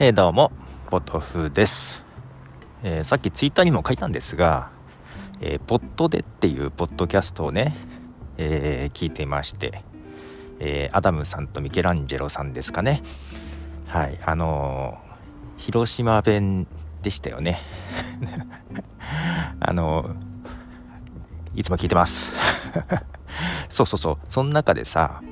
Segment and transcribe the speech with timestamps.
[0.00, 0.52] えー、どうも、
[0.90, 2.04] ポトフです。
[2.84, 4.70] えー、さっきツイッターにも書いたんですが、
[5.40, 7.76] えー、ポッドでっていうポッドキャストをね、
[8.36, 9.82] え聞いていまして、
[10.60, 13.02] えアダムさんとミケランジェロさんですかね。
[13.88, 14.98] はい、あの
[15.56, 16.68] 広島弁
[17.02, 17.58] でしたよね。
[19.58, 20.14] あの
[21.56, 22.32] いつも聞いてます。
[23.68, 25.22] そうそうそう、その中でさ、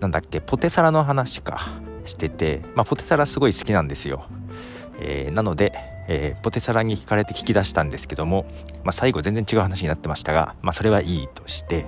[0.00, 1.84] なんだっけ、ポテサラの話か。
[2.06, 4.26] してて、まあ、ポテサラすごい好きなんですよ、
[5.00, 5.72] えー、なので、
[6.08, 8.46] えー、ポテサラに惹かれて聞き出したんですけども、
[8.84, 11.86] まあ、最後全然違う話になってましたが、まあ、それはいいとして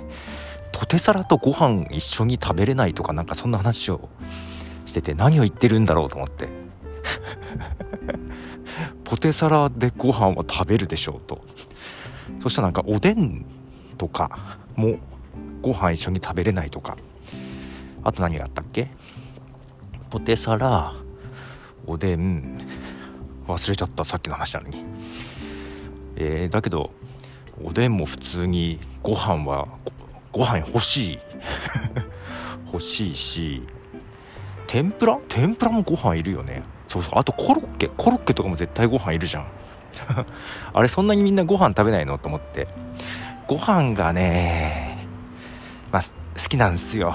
[0.72, 4.08] ポテサラとご飯一緒に食べれないとかなんかそんな話を
[4.86, 6.48] してて何を言ってるんだろうと思って。
[9.05, 11.42] ポテサラでご飯は食べるでしょうと。
[12.42, 13.44] そしたらなんかおでん
[13.96, 14.96] とかも
[15.62, 16.96] ご飯一緒に食べれないとか。
[18.05, 18.91] あと何があったっけ？
[20.11, 20.95] ポテサラ
[21.87, 22.59] おでん
[23.47, 24.84] 忘れちゃったさっきの話なのに。
[26.17, 26.91] えー、だけど
[27.62, 29.69] おでんも普通にご飯は
[30.33, 31.19] ご飯欲しい。
[32.73, 33.62] 欲しいし
[34.67, 35.19] 天ぷら？
[35.28, 36.62] 天ぷらもご飯いるよね。
[36.87, 37.19] そうそう。
[37.19, 37.89] あとコロッケ。
[37.97, 39.47] コロッケとかも絶対ご飯いるじゃん。
[40.72, 42.19] あれそんなにみんなご飯食べないの？
[42.19, 42.69] と思って。
[43.47, 45.06] ご飯がね
[45.91, 46.11] まあ好
[46.48, 47.15] きなんですよ。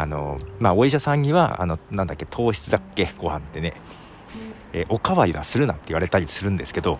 [0.00, 3.72] あのまあお医者さんにはあのなんだっけ糖質だっけご飯ってね、
[4.72, 6.98] え、おかわりはするなって言われたりするんですけど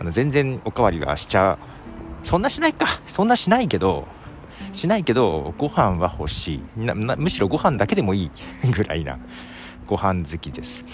[0.00, 1.58] あの全然おかわりはしちゃ
[2.24, 2.86] そんなしないか。
[3.06, 4.06] そんなしないけど
[4.72, 6.62] しないけどご飯は欲しい。
[6.76, 8.30] むしろご飯だけでもいい
[8.74, 9.18] ぐらいな
[9.86, 10.84] ご飯好きです、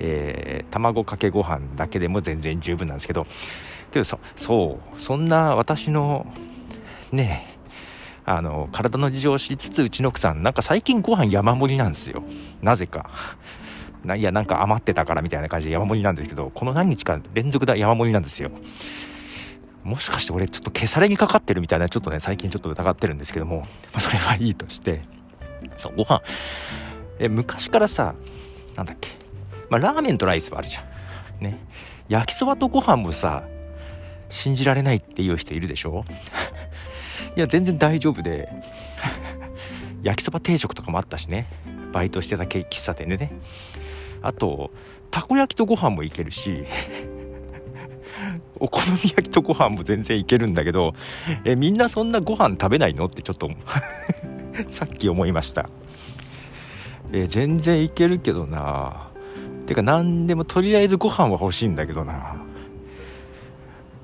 [0.00, 3.26] えー、卵かけご飯だけでも全然十分なんですけど。
[3.90, 5.00] けどそそう。
[5.00, 6.26] そんな私の
[7.10, 7.57] ね
[8.28, 12.22] あの体の事情を知りつつうちの奥さんなんか最近ご飯山盛りなんですよ。
[12.60, 13.08] なぜか。
[14.04, 18.50] ないやなんか余ってたからみたいな感じで山盛りなんですけどこの何日か連続で山盛りなんですよ。
[19.82, 23.60] もしかして俺ちょっと消されにかかってるみたいなちょっとね最近ちょっと疑ってるんですけども、
[23.92, 25.02] まあ、それはいいとして。
[25.76, 26.20] そうご飯。
[27.18, 28.14] え昔からさ
[28.76, 29.08] なんだっけ。
[29.70, 30.82] まあラーメンとライスはあるじゃ
[31.40, 31.44] ん。
[31.44, 31.58] ね。
[32.08, 33.44] 焼きそばとご飯もさ
[34.28, 36.04] 信じられないっていう人いるでしょ？
[37.36, 38.48] いや全然大丈夫で。
[40.02, 41.46] 焼きそば定食とかもあったしね。
[41.92, 43.32] バイトしてた喫茶店でね。
[44.22, 44.70] あと
[45.10, 46.64] たこ焼きとご飯もいけるし
[48.58, 50.92] お好み焼きとご飯も全然いけるんだけど
[51.44, 53.06] えみんなそんなご飯食べないの？
[53.06, 53.50] ってちょっと
[54.70, 55.68] さっき思いました。
[57.12, 59.08] え全然いけるけどな。
[59.66, 62.36] てか何でもとりあえずご飯は欲しいんだけどな。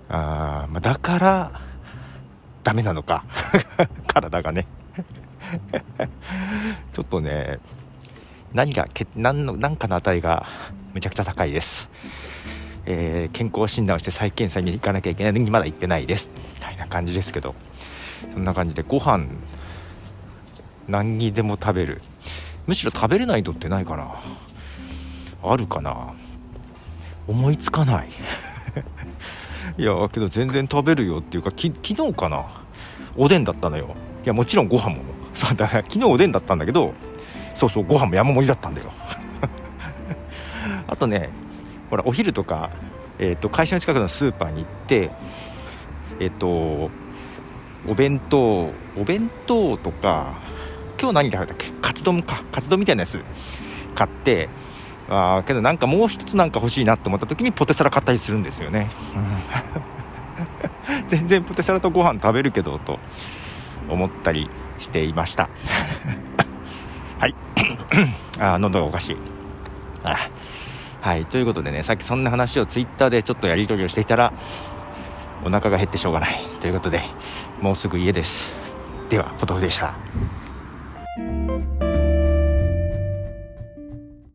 [0.08, 1.60] あ、まあ、だから
[2.64, 3.24] ダメなのか。
[4.08, 4.66] 体がね。
[6.92, 7.58] ちょっとね
[8.52, 10.46] 何がけ何の何かの値が
[10.94, 11.90] めちゃくちゃ高いです、
[12.86, 16.30] えー、健康診断をして再検査に行かなきゃいけないのにまだ行ってないです。
[16.54, 17.54] みたいな感じですけど。
[18.32, 19.26] そんな感じでご飯
[20.88, 22.00] 何にでも食べる。
[22.66, 24.14] むしろ食べれない人ってないかな。
[25.42, 26.14] あるかな。
[27.26, 28.08] 思いつかない。
[29.76, 32.44] いやけど全然食べるよっていうか昨日かな？
[33.16, 33.94] おでんだったのよ。
[34.24, 35.02] いやもちろんご飯も。
[35.34, 36.94] そうだ昨日おでんだったんだけど
[37.54, 38.92] そうそうご飯も山盛りだったんだよ。
[40.86, 41.28] あとね
[41.90, 42.70] ほらお昼とか、
[43.18, 45.10] えーと、会社の近くのスーパーに行って
[46.20, 46.90] えっ、ー、と
[47.86, 50.34] お弁当お弁当とか
[51.00, 51.66] 今日何食べたっけ？
[51.82, 52.44] カツ丼か。
[52.52, 53.20] カツ丼みたいなやつ
[53.94, 54.48] 買って
[55.08, 62.98] あけどなんかもう一つなんか欲しいなと思った時にポテサラ買ったりするんですよね、うん、 全然ポテサラとご飯食べるけどと
[63.88, 64.48] 思ったり
[64.78, 65.48] していました。
[67.18, 67.34] はい。
[68.40, 69.16] あ喉がおかしい。
[70.02, 70.16] あ
[71.00, 71.26] はい。
[71.26, 74.32] ということでねさっきそんな話をツイッターでちょっとやり取りをしていたら
[75.44, 76.40] お腹が減ってしょうがない。
[76.60, 77.02] ということで
[77.60, 78.54] もうすぐ家です。
[79.08, 79.94] ではポトフでした。